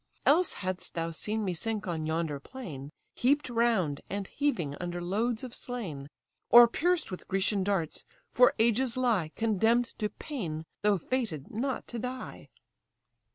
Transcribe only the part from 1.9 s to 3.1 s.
yonder plain,